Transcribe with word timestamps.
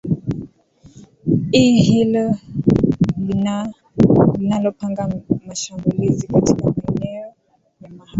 i 1.61 1.75
hilo 1.83 2.25
linalopanga 4.37 5.09
mashambulizi 5.45 6.27
katika 6.27 6.73
maeneo 6.75 7.27
ya 7.81 7.89
mahakama 7.89 8.05